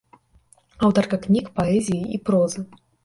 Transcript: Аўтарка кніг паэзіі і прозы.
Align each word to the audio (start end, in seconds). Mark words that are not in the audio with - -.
Аўтарка 0.87 1.19
кніг 1.25 1.45
паэзіі 1.59 2.03
і 2.17 2.21
прозы. 2.31 2.69